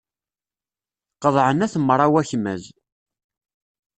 [1.21, 2.63] Qeḍɛen At Mraw akmaz.